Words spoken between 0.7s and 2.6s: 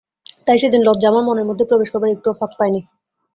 লজ্জা আমার মনের মধ্যে প্রবেশ করবার একটুও ফাঁক